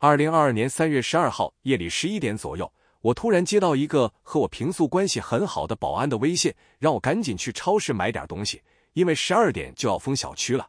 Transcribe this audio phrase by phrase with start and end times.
[0.00, 10.68] 二零二二年三月十二号夜里十一点左右，我突然接到一个和我平素关系很好的保安的微信，让我赶紧去超市买点东西，因为十二点就要封小区了。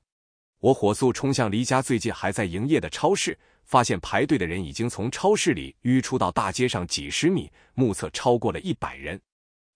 [0.57, 9.21] 我火速冲向离家最近还在营业的超市，发现排队的人已经从超市里淤出到大街上几十米，目测超过了一百人。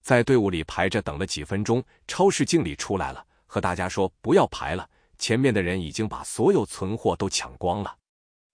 [0.01, 4.89] 在队伍里排着等了几分钟，超市经理出来了，和大家说不要排了，
[5.19, 7.95] 前面的人已经把所有存货都抢光了，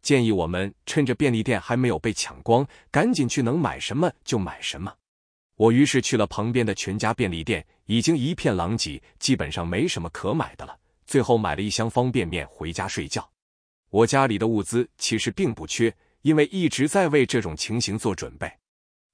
[0.01, 4.93] 建议我们趁着便利店还没有被抢光，赶紧去能买什么就买什么。
[5.55, 10.77] 我于是去了旁边的全家便利店，已经一片狼藉，基本上没什么可买的了。
[11.05, 13.29] 最后买了一箱方便面回家睡觉。
[13.89, 18.49] 我家里的物资其实并不缺，因为一直在为这种情形做准备。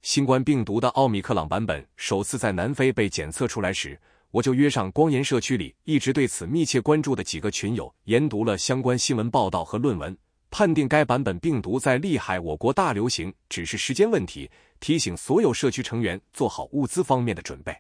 [0.02, 10.16] 新冠病毒的奥密克朗版本首次在南非被检测出来时，我就约上光岩社区里一直对此密切关注的几个群友，研读了相关新闻报道和论文，
[10.58, 17.76] 判定该版本病毒在厉害我国大流行只是时间问题，提醒所有社区成员做好物资方面的准备。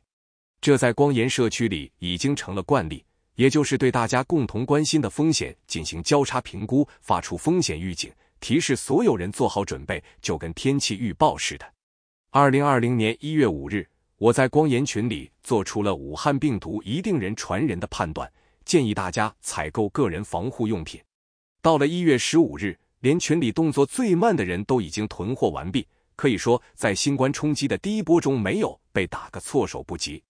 [0.59, 3.01] 这在光岩社区里已经成了惯例。
[3.35, 11.65] 也就是对大家共同关心的风险进行交叉评估，发出风险预警，提示所有人做好准备，就跟天气预报似的。
[12.31, 18.29] 二零二零年一月五日，我在光研群里做出了武汉病毒一定人传人的判断，
[18.65, 20.99] 建议大家采购个人防护用品。
[21.65, 30.23] 到了一月十五日，连群里动作最慢的人都已经囤货完毕，可以说在新冠冲击的第一波中没有被打个措手不及。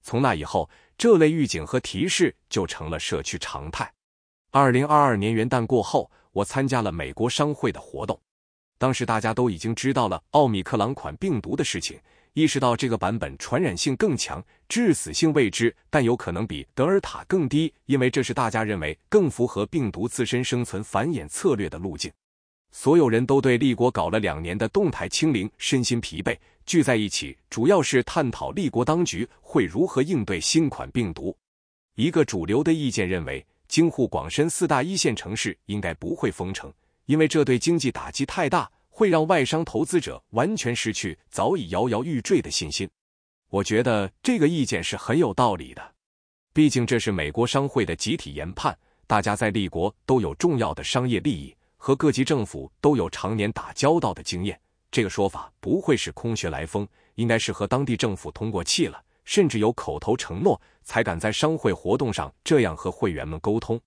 [0.00, 3.92] 从那以后，这类预警和提示就成了社区常态。
[4.50, 8.18] 二零二二年元旦过后，我参加了美国商会的活动。
[8.78, 12.00] 当时大家都已经知道了奥密克戎款病毒的事情，
[12.38, 22.12] 意识到这个版本传染性更强，致死性未知，但有可能比德尔塔更低，因为这是大家认为更符合病毒自身生存繁衍策略的路径。
[22.70, 31.36] 所有人都对立国搞了两年的动态清零身心疲惫，聚在一起主要是探讨立国当局会如何应对新款病毒。
[31.96, 36.72] 一个主流的意见认为，京沪广深四大一线城市应该不会封城，
[37.06, 42.90] 因为这对经济打击太大，会让外商投资者完全失去早已摇摇欲坠的信心。
[43.48, 45.94] 我觉得这个意见是很有道理的，
[46.52, 48.76] 毕竟这是美国商会的集体研判，
[49.06, 51.54] 大家在立国都有重要的商业利益。
[51.76, 54.60] 和各级政府都有常年打交道的经验，
[54.90, 56.84] 这个说法不会是空穴来风，
[57.14, 63.80] 应该是和当地政府通过气了，甚至有口头承诺，才敢在商会活动上这样和会员们沟通。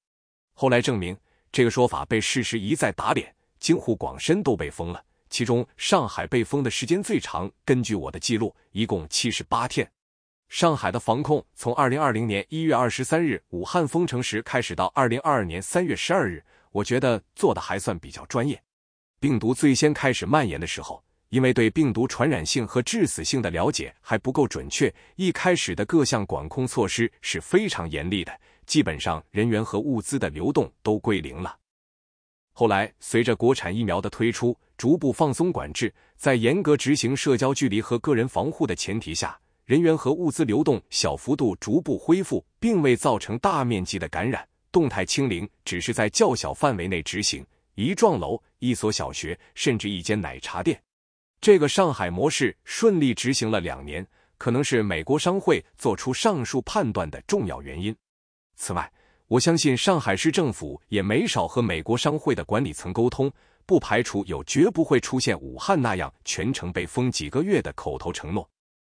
[0.53, 1.17] 后来证明，
[1.51, 7.49] 这个说法被事实一再打脸，京沪广深都被封了，其中上海被封的时间最长。
[7.63, 9.89] 根据我的记录，一共七十八天。
[10.49, 16.43] 上海的防控从二零二零年一月二十三日武汉封城时开始，到二零二二年三月十二日。
[16.71, 18.61] 我觉得做的还算比较专业。
[19.19, 28.33] 病毒最先开始蔓延的时候，因为对病毒传染性和致死性的了解还不够准确，一开始的各项管控措施是非常严厉的，
[28.65, 31.57] 基本上人员和物资的流动都归零了。
[32.53, 44.47] 后来，随着国产疫苗的推出，逐步放松管制，在严格执行社交距离和个人防护的前提下，人员和物资流动小幅度逐步恢复，并未造成大面积的感染。
[44.71, 47.45] 动态清零只是在较小范围内执行，
[47.75, 50.81] 一幢楼、一所小学，甚至一间奶茶店，
[51.39, 54.05] 这个上海模式顺利执行了两年，
[54.37, 57.95] 可能是美国商会做出上述判断的重要原因。
[58.55, 58.91] 此外，
[59.31, 63.31] 我相信上海市政府也没少和美国商会的管理层沟通，
[63.65, 68.45] 不排除有绝不会出现武汉那样全程被封几个月的口头承诺。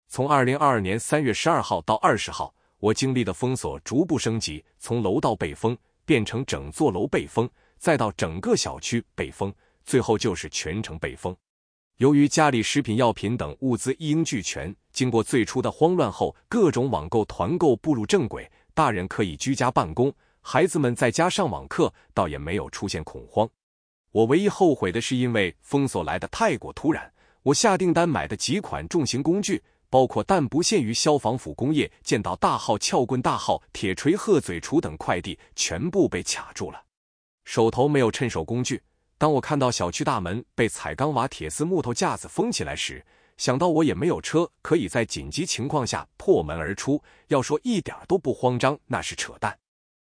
[0.09, 2.53] 从二零二二年三月十二号到二十号。
[2.81, 11.34] 我经历的封锁逐步升级，从楼道被封变成整座楼被封，再到整个小区被封，最后就是全城被封。
[11.99, 20.12] 由于家里食品药品等物资一应俱全，经过最初的慌乱后，各种网购团购步入正轨，大人可以居家办公，
[20.47, 23.49] 孩子们在家上网课，倒也没有出现恐慌。
[24.12, 27.10] 我唯一后悔的是，因为封锁来的太过突然，
[27.42, 29.63] 我下订单买的几款重型工具。
[29.91, 36.83] 包括但不限于消防斧工业见到大号撬棍、大号铁锤、鹤嘴锄等快递，全部被卡住了。
[37.45, 38.83] 手头没有趁手工具。
[39.16, 47.01] 当我看到小区大门被彩钢瓦、铁丝、木头架子封起来时，想到我也没有车可以在紧急情况下破门而出。
[47.28, 49.57] 要说一点都不慌张，那是扯淡。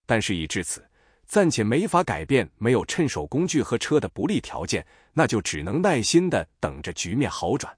[0.05, 0.87] 但事已至此，
[1.25, 7.75] 暂且没法改变没有趁手工具和车的不利条件，那就只能耐心的等着局面好转。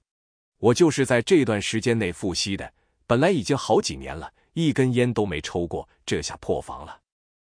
[0.58, 2.72] 我就是在这段时间内复吸的，
[3.06, 7.00] 本来已经好几年了，一根烟都没抽过，这下破防了。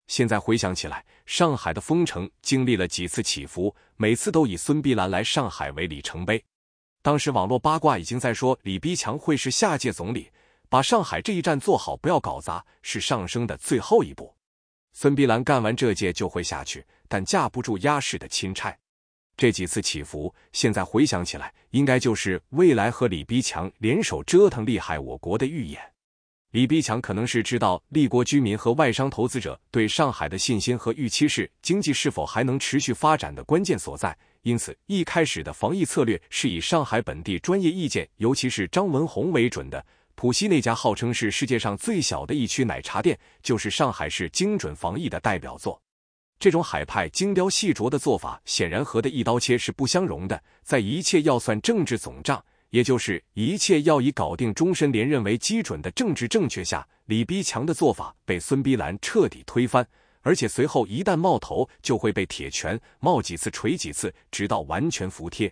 [0.09, 6.45] 现在回想起来，上海的封城经历了几次起伏，每次都以孙碧兰来上海为里程碑。
[7.03, 10.31] 当时网络八卦已经在说李逼强会是下届总理，
[10.69, 14.36] 把上海这一站做好，不要搞砸，是上升的最后一步。
[14.99, 18.75] 孙碧兰干完这届就会下去，但架不住压势的钦差。
[19.37, 25.79] 这几次起伏，现在回想起来，应该就是未来和李逼强联手折腾厉害我国的预演。
[26.53, 39.85] 李逼强可能是知道立国居民和外商投资者对上海的信心和预期是经济是否还能持续发展的关键所在，因此一开始的防疫策略是以上海本地专业意见，尤其是张文宏为准的。
[40.17, 45.79] 浦西那家号称是世界上最小的一区奶茶店，就是上海市精准防疫的代表作。
[46.39, 50.43] 这种海派精雕细琢的做法，显然和的一刀切是不相容的。
[50.63, 52.43] 在一切要算政治总账。
[52.71, 59.87] 也就是一切要以搞定终身连任为基准的政治正确下，李逼强的做法被孙逼兰彻底推翻，
[60.21, 65.51] 而且随后一旦冒头，就会被铁拳冒几次锤几次，直到完全服帖。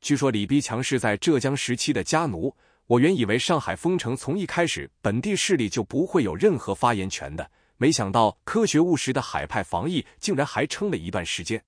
[0.00, 2.54] 据说李逼强是在浙江时期的家奴，
[2.86, 11.62] 我原以为上海封城从一开始本地势力就不会有任何发言权的，没想到科学务实的海派防疫竟然还撑了一段时间。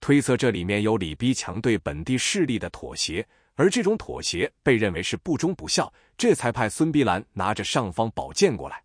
[0.00, 3.26] 推测这里面有李逼强对本地势力的妥协。
[3.54, 8.82] 而这种妥协被认为是不忠不孝，这才派孙碧兰拿着尚方宝剑过来。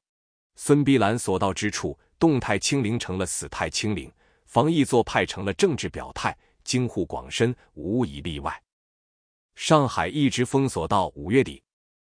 [0.56, 4.12] 孙碧兰所到之处，动态清零成了死态清零，
[4.46, 8.62] 防疫做派成了政治表态，京沪广深无一例外。
[9.56, 11.64] 上海一直封锁到五月底，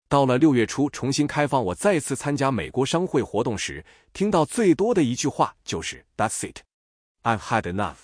[0.08, 6.60] 到了六月初重新开放，我再次参加美国商会活动时，听到最多的一句话就是 “That's it,
[7.24, 7.96] I've had enough”。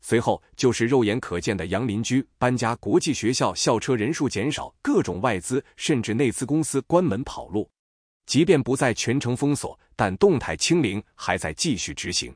[0.00, 7.68] 随后就是肉眼可见的杨邻居搬家、国际学校校车人数减少、各种外资甚至内资公司关门跑路。
[8.26, 12.34] 即便不再全城封锁，但动态清零还在继续执行。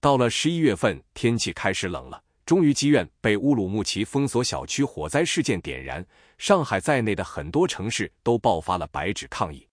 [0.00, 2.22] 到了十一月份，天气开始冷了，
[2.52, 6.04] 终于积院被乌鲁木齐封锁小区火灾事件点燃，
[6.36, 9.66] 上海在内的很多城市都爆发了白纸抗议。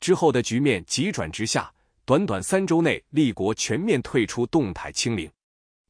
[0.00, 1.72] 之后的局面急转直下，
[2.04, 5.30] 短短三周内，立国全面退出动态清零。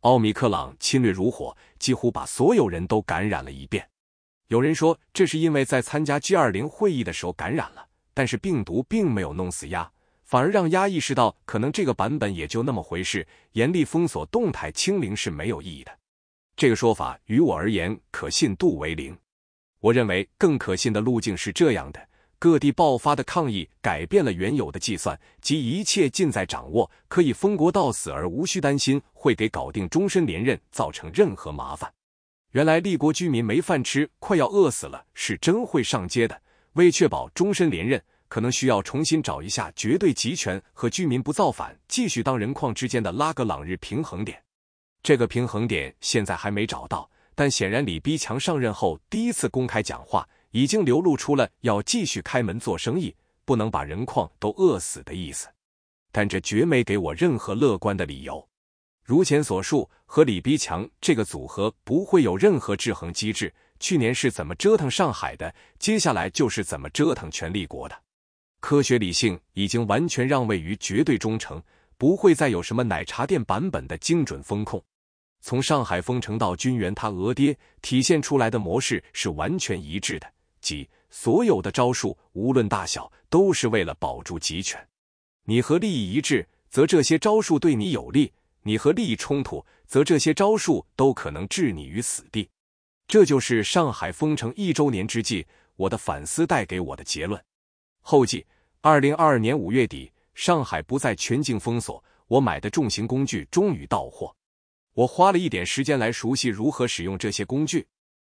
[0.00, 3.88] 奥密克朗侵略如火，几乎把所有人都感染了一遍。
[4.49, 9.91] 有人说，这是因为在参加 G 二零会议的时候感染了，但是病毒并没有弄死鸭，
[10.23, 13.27] 反而让鸭意识到可能这个版本也就那么回事。
[13.53, 15.99] 严厉封锁、动态清零是没有意义的。
[16.56, 19.17] 这个说法于我而言可信度为零。
[19.81, 22.08] 我认为更可信的路径是这样的。
[22.38, 31.91] 各地爆发的抗议改变了原有的计算，即一切尽在掌握，可以封国到死，而无需担心会给搞定终身连任造成任何麻烦。
[32.53, 36.41] 原来立国居民没饭吃，快要饿死了，是真会上街的。
[36.75, 44.46] 为确保终身连任，可能需要重新找一下绝对集权和居民不造反、继续当人矿之间的拉格朗日平衡点。
[45.06, 50.29] 这个平衡点现在还没找到，但显然李逼强上任后第一次公开讲话。
[50.50, 53.14] 已经流露出了要继续开门做生意，
[53.44, 55.47] 不能把人矿都饿死的意思，
[56.11, 58.49] 但这绝没给我任何乐观的理由。
[59.05, 63.55] 如前所述，和李逼强这个组合不会有任何制衡机制。
[63.79, 67.97] 去年是怎么折腾上海的，接下来就是怎么折腾全立国的。
[68.59, 71.62] 科学理性已经完全让位于绝对忠诚，
[71.97, 74.82] 不会再有什么奶茶店版本的精准风控。
[75.47, 80.26] 从上海封城到军援他额爹，体现出来的模式是完全一致的。
[80.61, 84.85] 即所有的招数，无论大小，都是为了保住集权。
[85.45, 88.29] 你和利益一致，则这些招数对你有利；
[88.65, 92.50] 你和利益冲突，则这些招数都可能置你于死地。
[93.07, 97.41] 这就是上海封城一周年之际，我的反思带给我的结论。
[98.00, 98.45] 后记：
[98.81, 104.36] 二零二二年五月底，上海不再全境封锁，我买的重型工具终于到货。
[104.97, 107.87] 我花了一点时间来熟悉如何使用这些工具。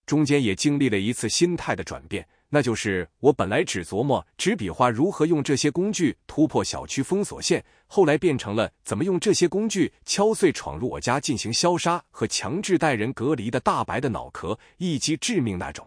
[0.07, 15.87] 中间也经历了一次心态的转变，那就是我本来只琢磨纸笔画如何用这些工具突破小区封锁线，后来变成了怎么用这些工具敲碎闯入我家进行消杀和强制带人隔离的大白的脑壳，一击致命那种。